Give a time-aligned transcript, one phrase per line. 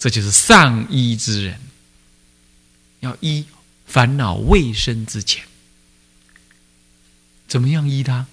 [0.00, 1.60] 这就是上医之人，
[3.00, 3.44] 要医
[3.86, 5.44] 烦恼未生之前，
[7.46, 8.26] 怎么样医他？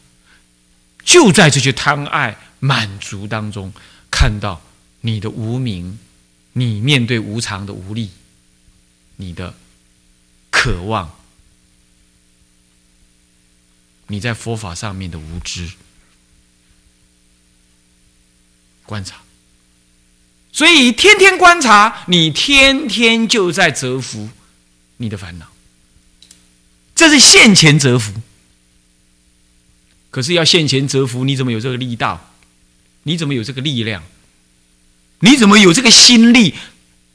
[1.04, 3.74] 就在这些贪爱满足当中，
[4.10, 4.62] 看到
[5.02, 6.00] 你的无名，
[6.54, 8.12] 你面对无常的无力，
[9.18, 9.54] 你的
[10.50, 11.20] 渴望，
[14.08, 15.70] 你在佛法上面的无知，
[18.86, 19.27] 观察。
[20.58, 24.28] 所以天天观察，你天天就在折服
[24.98, 25.46] 你的烦恼，
[26.96, 28.12] 这是现前折服。
[30.10, 32.34] 可是要现前折服，你怎么有这个力道？
[33.04, 34.02] 你怎么有这个力量？
[35.20, 36.56] 你怎么有这个心力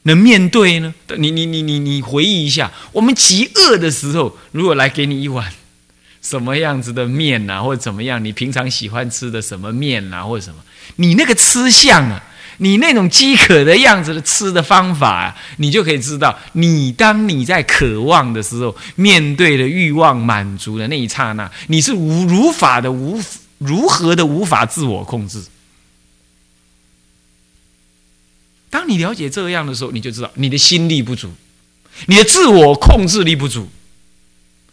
[0.03, 0.95] 能面对呢？
[1.17, 5.53] 你你你你你回忆一下，我们极饿的时候，如果来给你一碗
[6.21, 10.63] 什么样子的面呐，或者怎么样，你平常喜欢吃的什么面呐，或者什么，
[10.95, 12.23] 你那个吃相啊。
[12.57, 23.19] 你那种饥渴的样子的吃的方法啊，你就可以知道，你当你在渴望的时候，面对的欲望满足的那一刹那，你是无如法的无
[23.57, 25.43] 如何的无法自我控制。
[28.69, 31.31] 当你了解这样的时候，你就知道你的心力不足，
[32.07, 33.69] 你的自我控制力不足。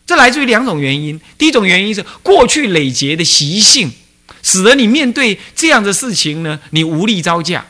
[0.07, 3.93] 这来自于两种原因，第一种原因是过去累劫的习性。
[4.43, 7.65] 使得你面对这样的事情呢，你无力招架。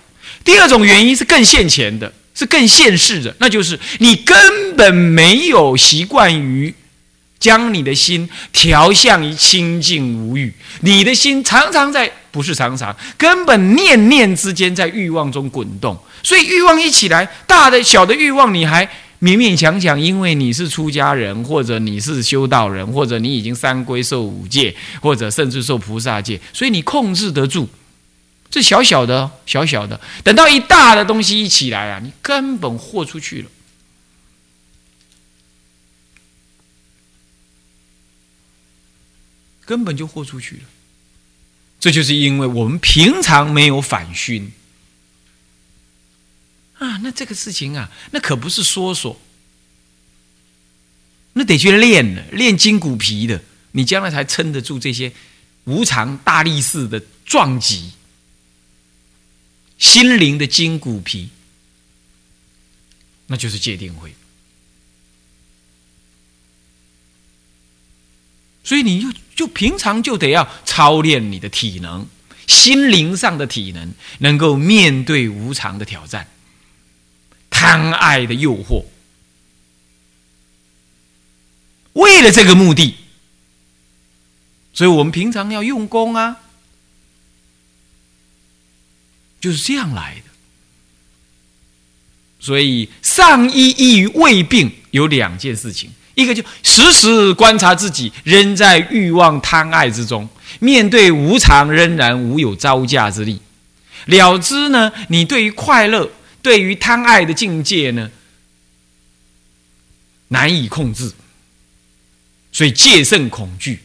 [0.45, 6.75] 第二种原因是更现前的，是更现世的，那就是你根本没有习惯于
[7.39, 15.99] 将你的心调向于清净无欲，你的心常常在，不是常常，根本念念之间在欲望中滚动。
[16.23, 18.89] 所以欲望一起来，大的小的欲望，你还。
[19.21, 27.69] 勉勉强强，因为你是出家人，或者你是修道人，或者你已经三归受五戒，或者甚至受菩萨戒，所以你控制得住。
[28.49, 33.49] 这小小的、小小的，等到一大的东西一起来啊，你根本豁出去了，
[39.67, 40.63] 根本就豁出去了。
[41.79, 44.51] 这就是因为我们平常没有反熏。
[46.81, 49.21] 啊，那这个事情啊，那可不是说说，
[51.35, 53.43] 那得去练的，练筋骨皮的，
[53.73, 55.13] 你将来才撑得住这些
[55.65, 57.93] 无常大力士的撞击，
[59.77, 61.29] 心灵的筋骨皮，
[63.27, 64.15] 那就是界定会。
[68.65, 72.07] 所以你就就平常就得要操练你的体能，
[72.47, 76.27] 心灵上的体能，能够面对无常的挑战。
[77.61, 78.83] 贪爱的诱惑，
[81.93, 82.95] 为了这个目的，
[84.73, 86.39] 所以我们平常要用功啊，
[89.43, 90.31] 就是这样来的。
[92.39, 100.27] 所以上医医于胃病有两件事情，一个就时时观察自己仍在欲望贪爱之中，
[100.61, 103.39] 面对无常仍然无有招架之力，
[104.07, 106.11] 了知呢，你对于快乐。
[106.43, 108.11] 对于贪爱的境界呢，
[110.29, 111.13] 难以控制，
[112.51, 113.81] 所以戒慎恐惧，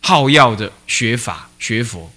[0.00, 2.12] 好要的学法学佛。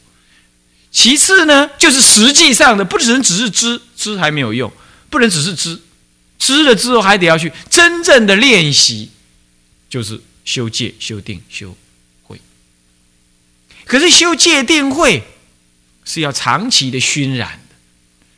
[0.91, 4.71] 其次呢，就是实际上的，不能只是知知还没有用，
[5.09, 5.81] 不能只是知
[6.37, 9.11] 知了之后还得要去真正的练习，
[9.89, 11.77] 就是修戒、修定、修
[12.23, 12.41] 慧。
[13.85, 15.23] 可是修戒定慧。
[16.05, 17.75] 是要长期的熏染的，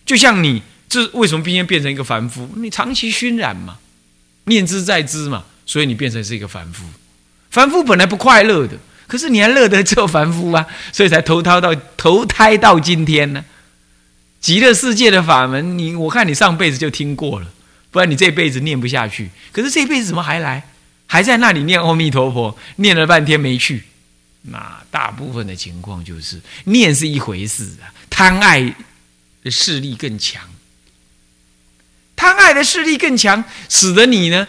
[0.05, 2.49] 就像你这为什么今天变成一个凡夫？
[2.55, 3.77] 你长期熏染嘛，
[4.45, 6.85] 念之在之嘛，所以你变成是一个凡夫。
[7.51, 13.43] 凡夫本来不快乐的，可是你还乐得做凡夫啊，所以才投胎到投胎到今天呢。
[14.39, 17.47] 极乐世界的法门，你我看你上辈子就听过了，
[17.91, 19.29] 不然你这辈子念不下去。
[19.51, 20.63] 可是这辈子怎么还来？
[21.07, 23.83] 还在那里念阿弥陀佛，念了半天没去。
[24.43, 28.73] 那大部分的情况就是念是一回事啊，贪爱
[29.43, 30.49] 的势力更强，
[32.15, 34.47] 贪爱的势力更强，使得你呢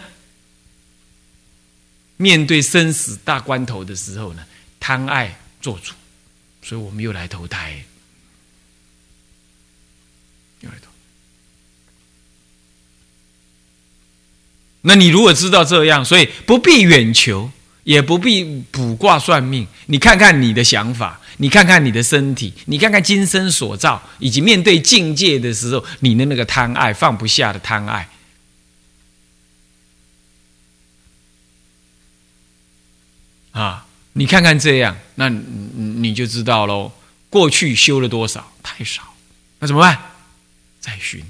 [2.17, 4.47] 面对生死大关头的时候呢，
[4.79, 5.95] 贪爱做主，
[6.63, 7.85] 所以我们又来投胎，
[10.61, 10.89] 又来投。
[14.83, 17.51] 那你如果知道这样，所以不必远求。
[17.89, 28.11] 也不必卜卦算命，你看看你的想法，你看看你的身体，你看看今生所造，以及面对境界的时候，你的那个贪爱放不下的贪爱，
[33.53, 36.93] 啊，你看看这样，那你就知道喽。
[37.31, 38.53] 过去修了多少？
[38.63, 39.15] 太少，
[39.61, 39.99] 那怎么办？
[40.79, 41.25] 再熏。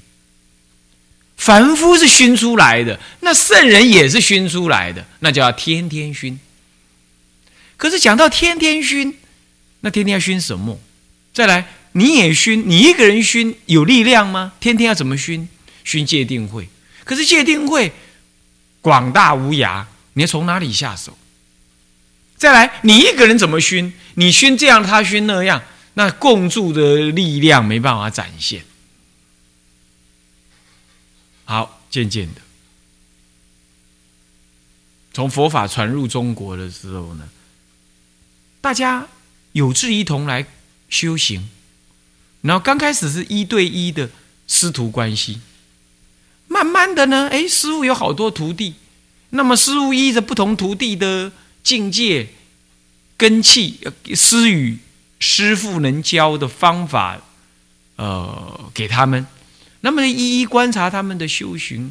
[1.36, 6.36] 凡夫是熏出来的，那圣人也是熏出来的，那叫天天熏。
[7.78, 9.16] 可是讲到天天熏，
[9.80, 10.78] 那天天要熏什么？
[11.32, 14.52] 再来，你也熏，你一个人熏有力量吗？
[14.60, 15.48] 天天要怎么熏？
[15.84, 16.68] 熏戒定慧。
[17.04, 17.90] 可是戒定慧
[18.82, 21.16] 广大无涯，你要从哪里下手？
[22.36, 23.94] 再来，你一个人怎么熏？
[24.14, 25.62] 你熏这样，他熏那样，
[25.94, 28.64] 那共助的力量没办法展现。
[31.44, 32.40] 好，渐渐的，
[35.12, 37.28] 从佛法传入中国的时候呢，
[38.68, 39.08] 大家
[39.52, 40.44] 有志一同来
[40.90, 41.48] 修行，
[42.42, 44.10] 然后刚开始是一对一的
[44.46, 45.40] 师徒关系，
[46.48, 48.74] 慢慢的呢，哎，师傅有好多徒弟，
[49.30, 51.32] 那么师傅依着不同徒弟的
[51.62, 52.28] 境界、
[53.16, 53.80] 根气、
[54.14, 54.76] 师语、
[55.18, 57.18] 师傅能教的方法，
[57.96, 59.26] 呃，给他们。
[59.80, 61.90] 那么一一观察他们的修行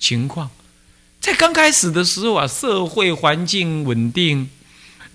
[0.00, 0.50] 情况，
[1.20, 4.50] 在刚开始的时候啊，社会环境稳定，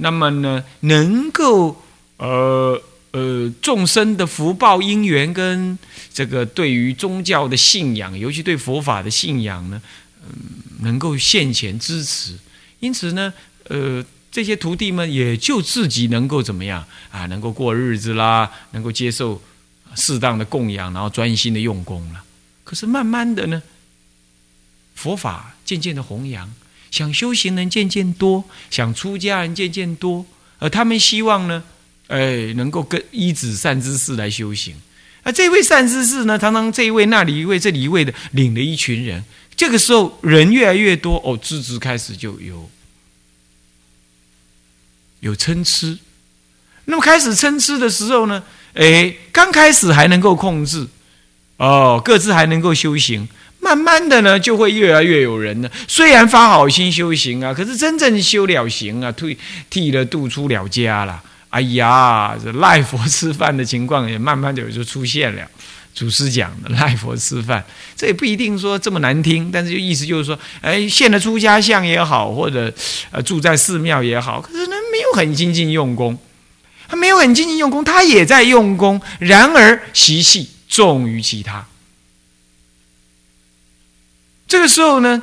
[0.02, 1.82] 那么呢，能够
[2.18, 2.82] 呃
[3.12, 5.78] 呃众生的福报因缘跟
[6.14, 9.82] 这个对于宗教的信仰，尤其对佛法的信仰呢，
[10.24, 10.34] 嗯，
[10.82, 12.38] 能够现前支持，
[12.80, 13.34] 因此呢，
[13.70, 19.42] 呃，这些徒弟们也就自己能够怎么样啊，能够过日子啦，能够接受。
[19.96, 22.24] 适当的供养，然后专心的用功了。
[22.64, 23.60] 可是慢慢的呢，
[24.94, 26.48] 佛法渐渐的弘扬，
[26.92, 30.26] 想修行人渐渐多，想出家人渐渐多，
[30.58, 31.64] 而他们希望呢，
[32.08, 34.76] 哎，能够跟依止善知识来修行。
[35.22, 39.24] 而这位善知识呢，常常这一位那里一位这里一位的领了一群人。
[39.56, 42.70] 这个时候人越来越多，哦，资质开始就有
[45.20, 46.00] 有参差。
[46.86, 48.44] 那么开始参差的时候呢？
[48.74, 50.88] 哎，刚开始还能够控制，
[51.58, 53.28] 哦，各自还能够修行，
[53.60, 55.70] 慢慢的呢，就会越来越有人呢。
[55.88, 59.38] 虽然发好心修行啊，可是真正修了行啊，退
[59.70, 65.42] 剃了度出了家了，哎呀，这赖佛吃饭的情况也慢慢的就出现了。
[65.94, 67.64] 祖师讲的 赖佛吃饭，
[67.96, 72.74] 这也不一定说这么难听，但是就意思就是说，哎，现了出家相也好，或者
[73.12, 76.18] 呃住在寺庙也好，可是呢，没有很精进用功。
[76.88, 81.64] 他没有很精进用功，他也在用功，然而习气重于其他。
[84.50, 85.22] 这个时候呢，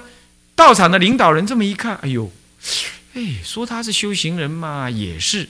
[0.54, 2.30] 道场的领导人这么一看，哎呦，
[3.14, 5.48] 哎，说他是修行人嘛，也是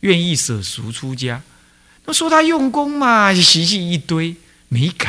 [0.00, 1.38] 愿意舍俗出家；
[2.06, 4.34] 那说他用功嘛，习气一堆
[4.68, 5.08] 没改；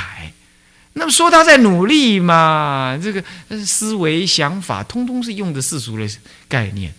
[0.94, 3.24] 那么说他在努力嘛，这个
[3.66, 6.06] 思维想法通通是用的世俗的
[6.50, 6.94] 概念。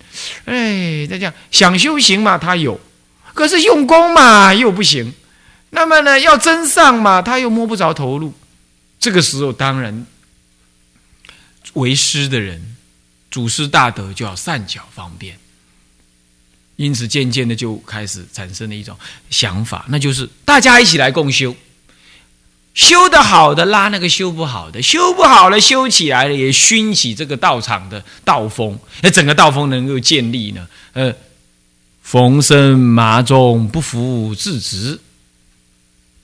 [0.46, 2.81] 哎，再讲想修行嘛，他有。
[3.34, 5.12] 可是用功嘛又不行，
[5.70, 8.32] 那么呢要真上嘛他又摸不着头路，
[8.99, 10.06] 这个时候当然
[11.75, 12.76] 为师的人，
[13.31, 15.38] 祖师大德就要善巧方便，
[16.76, 18.96] 因此渐渐的就开始产生了一种
[19.31, 21.55] 想法，那就是大家一起来共修，
[22.75, 31.14] 修得好的拉那个修不好的，修不好了修起来了也熏起这个道场的道风，那整个道风能够建立呢，呃。
[32.02, 34.99] 逢生麻中不服自直。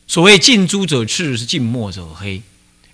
[0.08, 2.42] 所谓近朱者赤，是近墨者黑。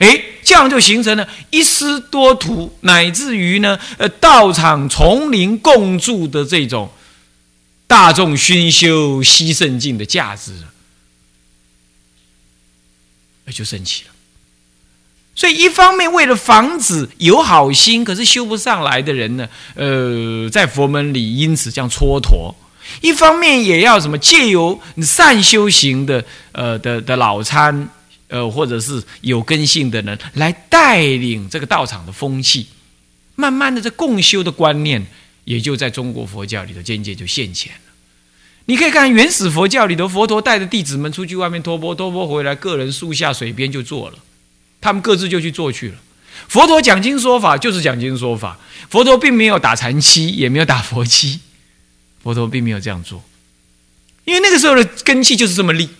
[0.02, 6.90] 哎，这样就形成了一师多徒，乃至于呢，呃，道场丛林共住的这种
[7.86, 10.52] 大众熏修西圣境的价值，
[13.44, 14.10] 那就升起了。
[15.36, 22.52] 所以，一方面为了防止有好心可是修不上来的人呢，呃，在佛门里因此这样蹉跎。
[23.00, 27.88] 一方面也要什么借由善修行的呃的的老参
[28.32, 32.66] 呃或者是有根性的人来带领这个道场的风气，
[33.36, 35.06] 慢慢的这共修的观念
[35.44, 37.92] 也就在中国佛教里头渐渐就现前了。
[38.64, 44.16] 你可以看原始佛教里头，佛陀带着弟子们出去外面托钵，托钵回来，个人树下水边就坐了，
[44.80, 45.96] 他们各自就去做去了。
[46.48, 48.58] 佛陀讲经说法就是讲经说法，
[48.88, 51.40] 佛陀并没有打禅期，也没有打佛期。
[52.22, 53.22] 佛陀并没有这样做，
[54.24, 55.90] 因为那个时候的根气就是这么利。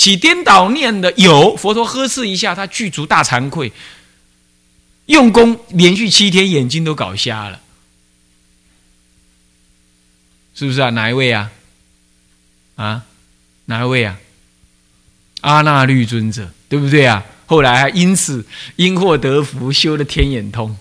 [0.00, 3.70] 起颠倒念的有佛陀呵斥一下，他具足大惭愧，
[5.04, 7.60] 用功连续七天，眼睛都搞瞎了，
[10.54, 10.88] 是不是啊？
[10.88, 11.50] 哪一位啊？
[12.76, 13.02] 啊，
[13.66, 14.16] 哪一位啊？
[15.42, 17.22] 阿那律尊者，对不对啊？
[17.44, 20.74] 后来因此因祸得福，修了天眼通，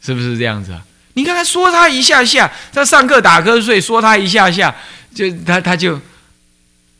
[0.00, 0.82] 是不是这样子啊？
[1.12, 4.74] 你看他说他一下下，他上课打瞌睡，说他一下下，
[5.14, 6.00] 就他他就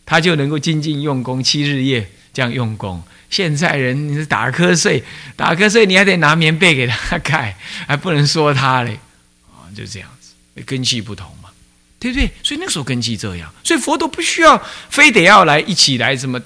[0.07, 3.03] 他就能够精进用功七日夜，这样用功。
[3.29, 5.03] 现在人你是打瞌睡，
[5.35, 7.57] 打瞌睡你还得拿棉被给他盖，
[7.89, 8.99] 还不能说他嘞，
[9.49, 10.31] 啊， 就这样子，
[10.65, 11.51] 根气不同嘛，
[11.99, 12.31] 对不对？
[12.45, 16.41] 所以那时候根气这样，所以佛陀不需要非得要来一起来什么，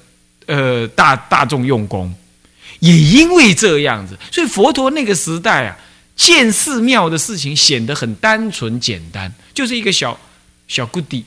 [0.47, 2.15] 呃，大大众用功，
[2.79, 5.77] 也因为这样子，所以佛陀那个时代啊，
[6.17, 10.19] 建寺庙的事情显得很单纯简单，就是一个小
[10.67, 11.25] 小 goody。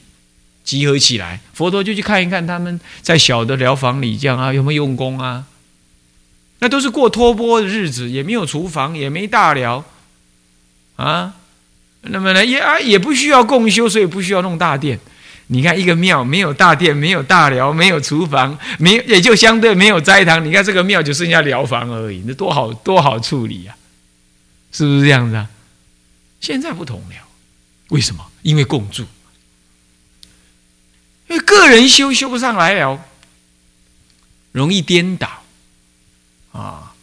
[0.63, 5.45] 集合起来，佛陀就去看一看他们在小的疗房里这样啊，有没有用功啊？
[6.59, 9.83] 那都是过托钵的日子，也没有厨房，也没大寮
[10.95, 11.33] 啊。
[12.03, 14.99] 那么呢，也啊也不需要共修，所以不需要弄大殿。
[15.47, 20.43] 你看一个庙没有大殿，没有大寮，没有厨房，没也就相对没有斋堂。
[20.43, 23.75] 你看这个庙就剩下疗房而已，那多好多好处理呀，
[24.71, 25.49] 是不是这样子啊？
[26.39, 27.15] 现在不同了，
[27.89, 28.25] 为什么？
[28.41, 29.05] 因为共住。
[31.39, 32.99] 个人修修不上来了，
[34.51, 35.27] 容易颠倒
[36.51, 36.93] 啊！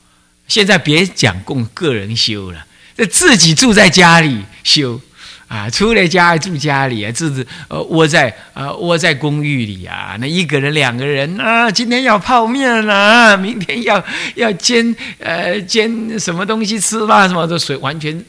[0.47, 5.01] 现在别讲供个人修了，这自己住在家里修
[5.47, 18.25] 啊，出了家住家里啊，自己呃窝在呃窝在公寓里啊，那一个人两个人啊，今天要泡面啦，明天要要煎呃煎什么东西吃啦，什么的水完全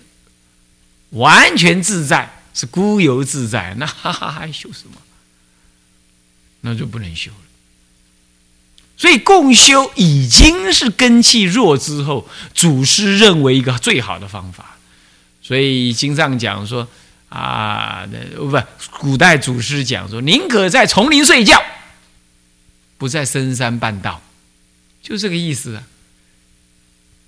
[1.12, 4.96] 完全自在，是孤游自在，那哈哈还修什么？
[6.62, 7.38] 那就不能修了，
[8.96, 14.78] 所以共修已经是根气弱之后，祖师认为一个最好的方法。
[15.42, 16.88] 所以经上讲说
[17.30, 18.62] 啊，不，
[19.00, 21.60] 古代祖师讲说，宁可在丛林睡觉，
[22.98, 24.22] 不在深山办道，
[25.02, 25.84] 就这个意思啊。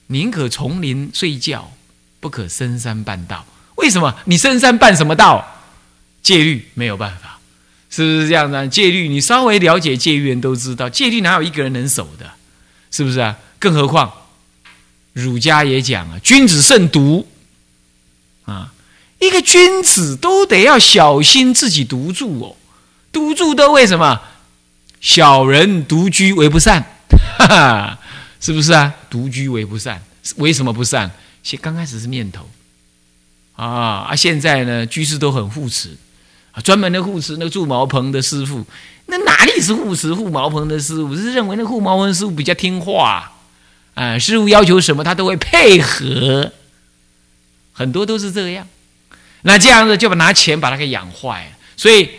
[0.08, 1.74] 宁可丛林睡觉，
[2.20, 3.48] 不可深山办道。
[3.78, 4.16] 为什么？
[4.26, 5.64] 你深山办什么道？
[6.22, 7.33] 戒律没有办法。
[7.96, 8.68] 是不是这样的？
[8.68, 12.32] 戒律，你稍微了解戒律人都知道，戒律哪有一个人能守的？
[12.90, 13.38] 是不是啊？
[13.60, 14.12] 更何况
[15.14, 17.28] 儒家也讲啊，君子慎独
[18.46, 18.74] 啊，
[19.20, 22.56] 一个君子都得要小心自己独住哦，
[23.12, 24.20] 独住的为什么？
[25.00, 26.84] 小人独居 为不善，
[27.38, 28.00] 哈哈，
[28.42, 28.92] 是不是啊？
[29.08, 30.02] 独居为不善，
[30.38, 31.12] 为什么不善？
[31.44, 32.50] 先刚开始是念头
[33.56, 35.96] 啊，啊，现在呢，居士都很护持。
[36.62, 38.64] 专门的护持那个住茅棚的师傅，
[39.08, 41.16] 那哪里是护持护茅棚的师傅？
[41.16, 43.32] 是认为那护茅棚师傅比较听话，
[43.96, 46.52] 啊，师傅要求什么他都会配合，
[47.74, 48.68] 很多都是这样。
[49.42, 51.52] 那这样子就把拿钱把他给养坏了。
[51.76, 52.10] 所以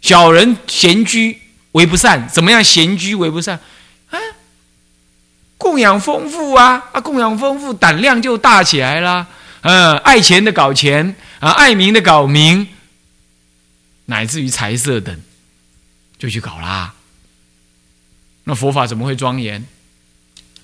[0.00, 1.36] 小人闲居
[1.72, 3.58] 为不善，怎么样闲居为不善？
[4.10, 4.18] 啊，
[5.58, 9.26] 供养丰富啊，啊，供养丰富，胆量就大起来了。
[9.62, 12.66] 嗯，爱钱的搞钱啊，爱民的搞民。
[14.10, 15.20] 乃至于财色等，
[16.18, 16.94] 就去搞啦。
[18.44, 19.66] 那佛法怎么会庄严？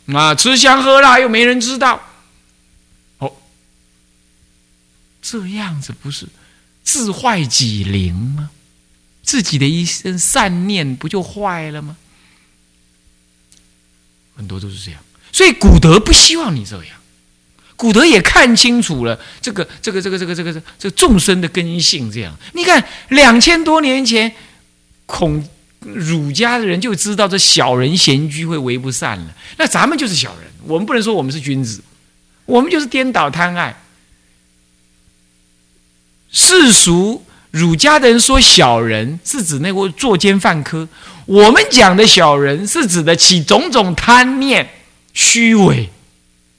[0.06, 2.02] 啊，吃香喝辣又没人知道。
[3.18, 3.36] 哦，
[5.20, 6.26] 这样子不是
[6.82, 8.50] 自坏己灵吗？
[9.22, 11.98] 自己的一生善念不就坏了吗？
[14.36, 16.96] 很多都是这样，所以古德不希望你这样。
[17.76, 24.32] 古德也看清楚了这个这个这个这个这个这这众生的根性，这样你看两千多年前，
[25.06, 25.46] 孔
[25.80, 29.34] 儒家的人就知道这小人闲居会为不善了。
[29.58, 31.82] 那咱们就是小人，我们不能说我们是君子，
[32.46, 33.76] 我们就是颠倒贪爱。
[36.30, 40.88] 世俗儒家的人说小人是指那个作奸犯科，
[41.26, 44.70] 我们讲的小人是指的起种种贪念、
[45.12, 45.90] 虚伪。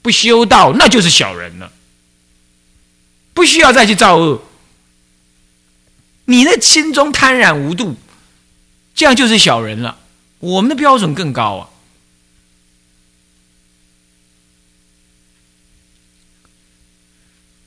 [0.06, 1.72] 不修道，那就是小人了。
[3.34, 4.40] 不需要再去造恶，
[6.26, 7.96] 你的心中贪婪无度，
[8.94, 9.98] 这样就是小人了。
[10.38, 11.68] 我们的标准更高啊！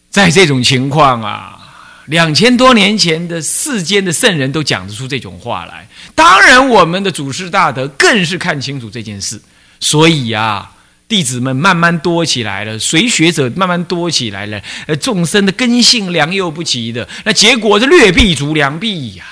[0.10, 1.60] 在这种情况啊，
[2.06, 5.90] 两千多年前的世间的圣人都讲得出这种话来。
[6.16, 9.42] 当然，我们的祖师大德更是看清楚这件事，
[9.82, 10.72] 所以呀。
[11.10, 19.26] 弟子们慢慢多起来了，随学者慢慢多起来了，呃，众生的根性良莠不齐的，那结果是劣币逐良币呀。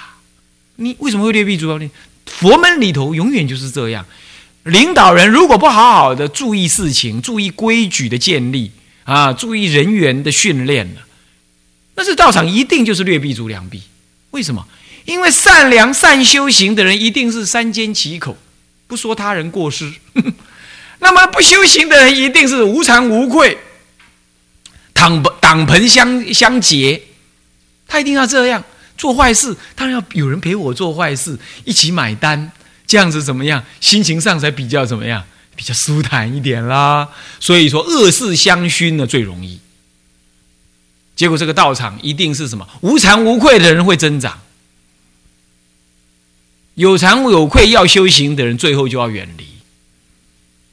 [0.78, 1.90] 你为什么会劣币逐良币？
[2.26, 4.04] 佛门里头永远就是这样，
[4.64, 8.72] 领导人如果不好好的注意事情，注意规矩的建立
[9.04, 10.98] 啊，注意人员的训练，
[11.96, 13.84] 那这道场一定就是劣币逐良币。
[14.32, 14.68] 为什么？
[15.06, 18.36] 因为善良善修行的人一定是三缄其口，
[18.88, 19.94] 不说他人过失。
[21.00, 23.58] 那么不修行的人一定是无惭无愧，
[24.94, 27.02] 党党盆相相结，
[27.88, 28.64] 他一定要这样
[28.98, 32.52] 做坏事，当然要有人陪我做坏事，一起买单，
[32.86, 33.64] 这样子怎么样？
[33.80, 35.24] 心情上才比较怎么样？
[35.56, 37.10] 比较舒坦一点啦。
[37.40, 39.60] 所以说恶事相熏呢最容易。
[41.16, 44.40] 结果这个道场一定是什么无惭无愧的人会增长，
[46.76, 49.48] 有惭有愧要修行的人最后就要远离，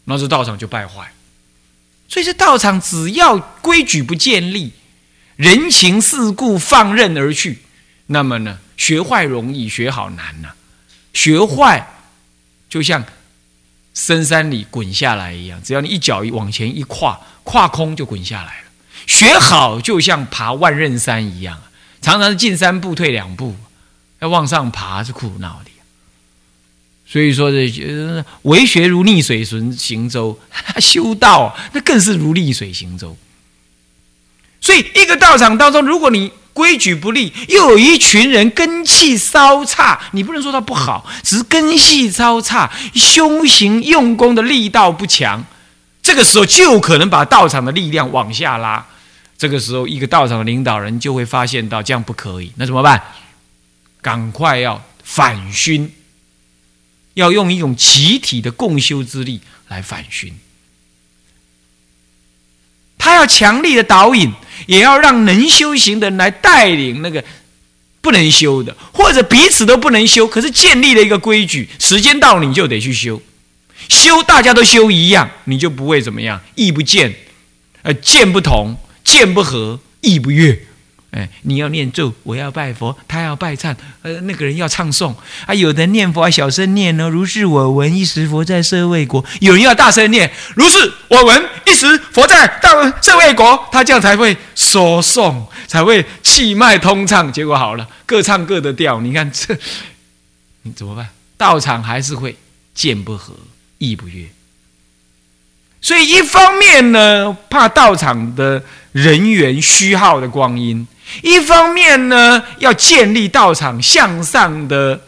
[0.05, 1.13] 那这道场就败坏。
[2.09, 4.73] 所以这道场只要规矩不建立，
[5.37, 7.61] 人情世故放任而去，
[8.07, 10.51] 那么呢，学坏容易，学好难呐。
[11.13, 11.89] 学坏
[12.69, 13.05] 就像
[13.95, 18.65] 深山里滚下来一样，只要你一脚一往前一跨，跨空就滚下来了。
[19.07, 21.61] 学好就像爬万仞山一样，
[22.03, 23.57] 常常是进三步退两步，
[24.21, 25.71] 要往上爬是苦恼的。
[27.15, 30.37] 所以说这为学如逆水行舟，
[30.83, 33.17] 修道那更是如逆水行舟。
[34.61, 45.45] 所以一个道场当中，如果你规矩不立，又有一群人根气稍差，你不能说他不好，只是根气稍差，修行用功的力道不强，
[46.03, 48.85] 这个时候就可能把道场的力量往下拉。
[49.39, 53.01] 这个时候，一个道场的领导人就会发现到这样不可以，那怎么办？
[54.03, 55.89] 赶快要反熏。
[57.15, 60.33] 要用一种集体的共修之力来反熏，
[62.99, 64.33] 他要强力的导引，
[64.67, 67.25] 也要让能修行的人来带领那个
[68.01, 73.23] 不能修的，或者彼此都不能修，可是建立了一个规矩，时间到了你就得去修，
[73.89, 77.15] 修大家都修一样，你就不会怎么样，意不见，
[77.83, 80.67] 呃，见不同，见不合，意不悦。
[81.15, 85.15] 哎，你要念咒，我要拜佛，他要拜忏，呃，那个人要唱诵
[85.47, 85.55] 啊。
[85.55, 89.25] 有的念佛还小声念呢，如是我闻，一时佛在舍卫国。
[89.39, 93.65] 有人要大声念，如是我闻，一时佛在大舍卫国。
[93.71, 97.33] 他这样才会说诵，才会气脉通畅。
[97.33, 99.01] 结果好了，各唱各的调。
[99.01, 99.57] 你看 这，
[100.63, 101.09] 你怎么办？
[101.37, 102.37] 道场还是会
[102.75, 103.35] 见不合，
[103.79, 104.27] 意不悦。
[105.81, 110.85] 所以一方面呢，怕道场的人员虚耗的光阴。
[111.23, 115.01] 一方面呢，要建立道场向上的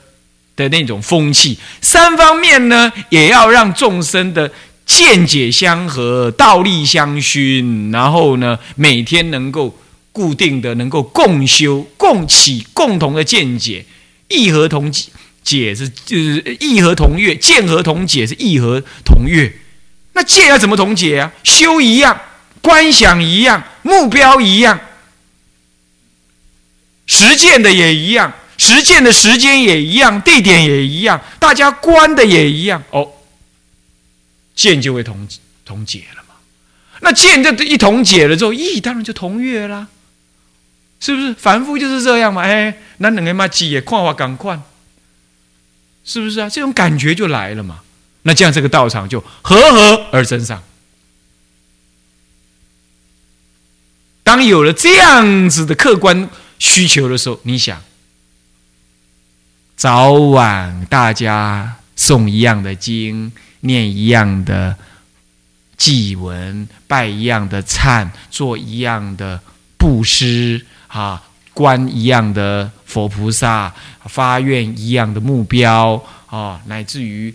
[0.55, 4.51] 的那种风气；三方面呢，也要让众生的
[4.85, 9.77] 见解相合、道力相熏，然后呢，每天能够
[10.13, 13.85] 固定的能够共修、共起共同的见解，
[14.29, 14.91] 义和同
[15.43, 19.53] 解是就是义和同悦，见和同解是义和同悦。
[20.15, 21.31] 那见要怎么同解啊？
[21.45, 22.19] 修一样，
[22.63, 24.81] 观想一样，目标一样。
[27.07, 33.12] 实践的也一样，实践的时间也一样，地点也一样，大家观的也一样哦，
[34.57, 35.29] 见就会同
[35.64, 36.35] 同解了嘛。
[37.01, 39.87] 那见这一同解了之后，义当然就同悦啦，
[40.99, 41.33] 是不是？
[41.35, 42.42] 凡夫就是这样嘛。
[42.42, 44.59] 哎，那两个嘛，记也看法赶快，
[46.05, 46.49] 是不是啊？
[46.49, 47.81] 这种感觉就来了嘛。
[48.23, 50.61] 那这样这个道场就和合而增上。
[54.25, 56.29] 当有了这样子的客观。
[56.59, 57.83] 需求的时候，你想，
[59.77, 64.77] 早晚大家诵一样的经，念一样的
[65.77, 69.40] 祭文，拜一样的忏，做一样的
[69.77, 77.35] 布施啊，观一样的佛菩萨，发愿一样的目标啊，乃至于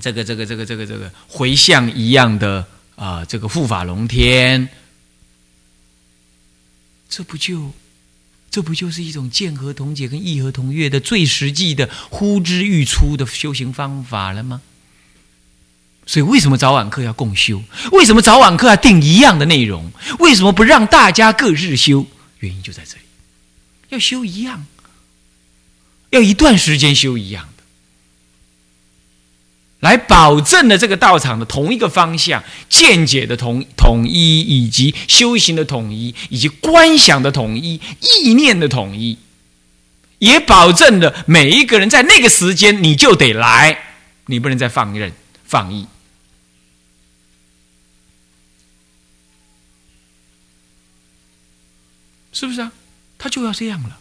[0.00, 2.66] 这个这个这个这个这个回向一样的
[2.96, 4.68] 啊，这个护法龙天，
[7.08, 7.72] 这不就？
[8.54, 14.60] 这不就是一种见合同解跟义合同悦的最实际的呼之欲出的修行方法了吗？
[16.06, 17.64] 所以，为什么早晚课要共修？
[17.90, 19.90] 为什么早晚课要定一样的内容？
[20.20, 22.06] 为什么不让大家各日修？
[22.38, 23.00] 原因就在这里，
[23.88, 24.64] 要修一样，
[26.10, 27.48] 要一段时间修一样。
[29.84, 39.18] 来保证了这个道场的同一个方向、见解的统统一，以及修行的统一，以及观想的统一、意念的统一，
[40.20, 43.78] 也保证了每一个人在那个时间你就得来，
[44.24, 45.12] 你不能再放任
[45.44, 45.86] 放逸，
[52.32, 52.72] 是不是啊？
[53.18, 53.98] 他就要这样了。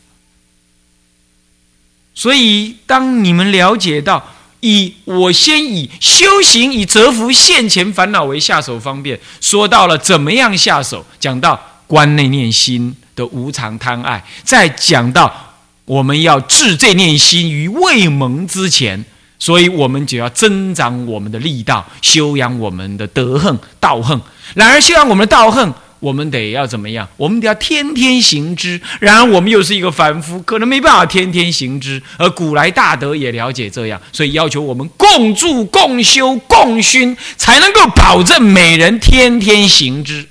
[2.15, 4.32] 所以，当你们了解到。
[4.63, 19.03] 以我先以修行以折服现前烦恼为下手方便，说到了怎么样下手，讲到观内念心的无常贪爱，再讲到我们要治这念心于未萌之前，
[19.37, 24.19] 所以我们就要增长我们的力道，修养我们的德恨道恨。
[24.53, 25.73] 然而修养我们的道恨，
[26.03, 27.07] 我们得要怎么样？
[27.15, 28.79] 我们得要天天行之。
[28.99, 32.03] 然而我们又是一个凡夫，可能没办法天天行之。
[32.17, 40.27] 而古来大德也了解这样，所以要求我们共住、共修、共熏，才能够保证每人天天行之。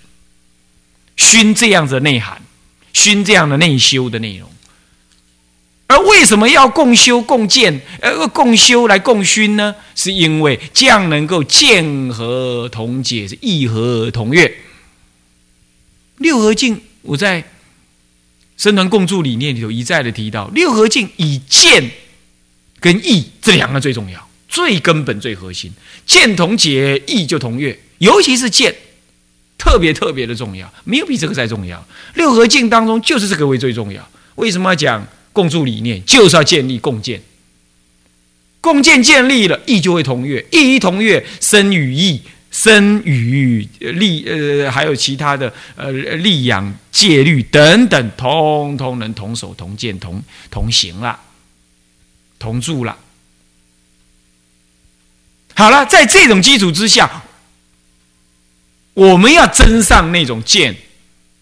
[1.17, 2.43] 熏这样的内涵，
[2.93, 4.51] 熏这样的内修的内容。
[5.87, 9.75] 而为什么要共修共建，呃，共修来共熏呢？
[9.95, 14.55] 是因为这样能够见和同解，是异和同悦。
[16.23, 17.45] 六合敬，我在
[18.57, 21.91] 生团共住理念里头一再的提到，六合敬以见
[22.81, 25.73] 跟义这两个最重要，最根本、最核心。
[26.07, 28.75] 见同解，义就同悦，尤其是见，
[29.59, 31.87] 特别特别的重要，没有比这个再重要。
[32.15, 34.09] 六合敬当中就是这个为最重要。
[34.37, 35.07] 为什么要讲？
[35.35, 37.23] 共住理念就是要建立共建，
[38.61, 42.21] 共建建立了，义就会同悦，义一同悦，生与义，
[42.53, 51.19] 生与利，呃，还有其他的，呃，利养戒律等等，通通能同守同剑同同行了，
[52.39, 52.97] 同住了。
[55.55, 57.25] 好了，在这种基础之下，
[58.95, 60.77] 我们要增上那种见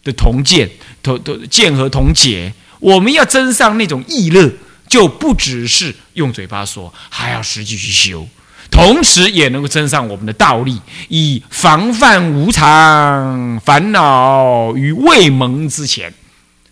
[0.04, 0.70] 的同见，
[1.02, 2.54] 同同见和同解。
[2.78, 4.50] 我们要增上那种意乐，
[4.88, 8.26] 就不只是用嘴巴说，还要实际去修，
[8.70, 16.14] 同时也能够增上我们的道力，以防范无常烦恼于未萌之前。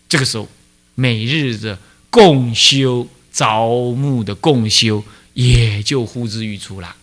[0.09, 0.49] 这个时候，
[0.95, 6.95] 每日的共修朝暮的共修，也就呼之欲出了，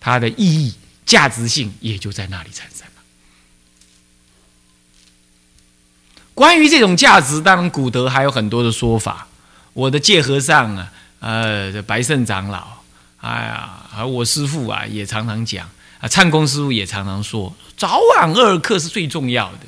[0.00, 0.74] 它的意义、
[1.06, 3.02] 价值性也就在那里产生了。
[6.34, 9.28] 关于这种价值，当然古德还有很多的说法。
[9.74, 12.77] 我的戒和尚啊，呃，白胜长老，
[13.20, 15.68] 哎呀，而我师父啊，也常常讲
[16.00, 19.58] 啊，唱功师傅也常常说，早晚二课是最重要的。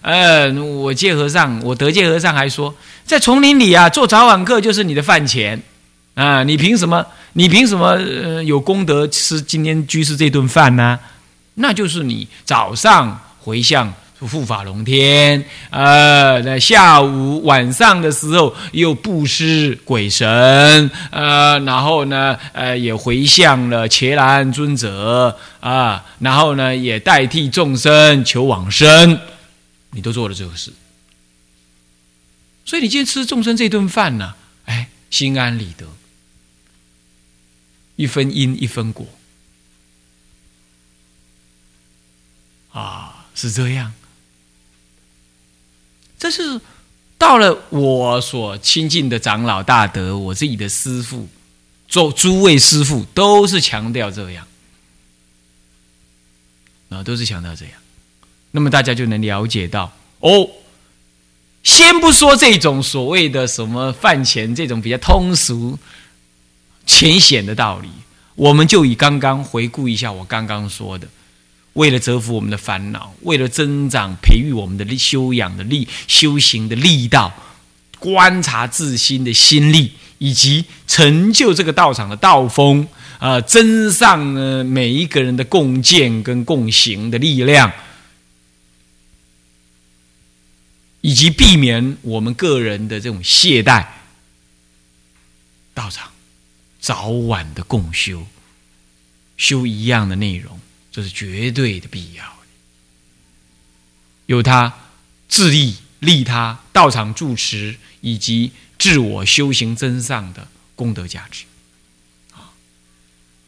[0.00, 5.60] 呃，我戒和尚，我得戒和尚还说，在丛林里啊，做早晚课就是你的饭钱
[6.14, 7.04] 啊，你凭什么？
[7.34, 10.98] 你凭什么呃有功德吃今天居士这顿饭呢？
[11.54, 13.92] 那就是你早上回向。
[14.20, 29.20] 护法龙天，呃，那下午晚上的时候又布施鬼神，呃，然后呢，呃，也回向了伽蓝尊者啊，然后呢，也代替众生求往生，
[29.90, 30.72] 你都做了这个事，
[32.64, 35.86] 所以你今天吃众生这顿饭呢，哎，心安理得，
[37.96, 39.06] 一分因一分果，
[42.72, 43.92] 啊，是这样。
[46.18, 46.60] 这是
[47.18, 51.28] 到了我所亲近的长老大德，我自己的师父，
[51.88, 54.46] 做诸位师父都是强调这样，
[56.88, 57.74] 啊，都是强调这样。
[58.50, 60.48] 那么大家就能了解到，哦，
[61.62, 65.78] 先不说这种所谓的什么饭钱这种比较通俗、
[66.86, 67.90] 浅显的道理，
[68.34, 71.06] 我们就以刚刚回顾一下我刚刚说的。
[71.76, 77.30] 为了折服我们的烦恼，为了增长、培育我们的力、修养的力、修行的力道，
[77.98, 87.70] 观察自心的心力，以及成就这个道场的道风，啊，增上呢每一个人的共建跟共行的力量，
[91.02, 93.86] 以及避免我们个人的这种懈怠，
[95.74, 96.10] 道场
[96.80, 98.26] 早晚的共修，
[99.36, 100.58] 修一样的内容。
[100.96, 102.46] 这是绝对的必要的，
[104.24, 104.72] 有他
[105.28, 111.44] 自利利他道场住持以及自我修行真上的功德价值
[112.32, 112.48] 啊。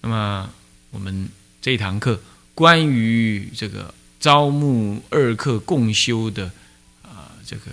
[0.02, 0.52] 那么
[0.90, 1.30] 我们
[1.62, 2.20] 这一堂课
[2.54, 6.52] 关于这个招募二课共修的
[7.00, 7.70] 啊这个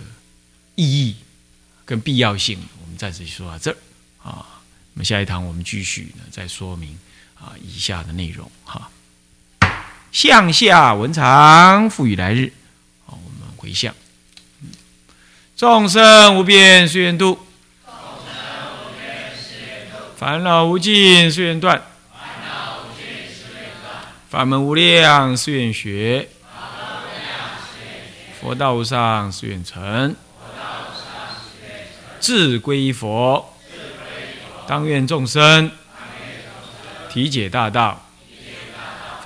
[0.74, 1.16] 意义
[1.84, 3.76] 跟必要性，我们暂时说到这儿
[4.22, 4.62] 啊。
[4.94, 6.98] 那么下一堂我们继续呢，再说明
[7.34, 8.90] 啊以下的内容哈。
[10.16, 12.50] 向下文长赋予来日，
[13.04, 13.94] 好，我们回向。
[15.54, 17.38] 众生无边誓愿度，
[20.16, 21.82] 烦恼无尽誓愿断，
[24.30, 26.26] 法门无量誓愿学，
[28.40, 30.16] 佛道无上誓愿成，
[32.20, 33.54] 志归佛，
[34.66, 35.70] 当愿众生。
[37.10, 38.05] 体解大道。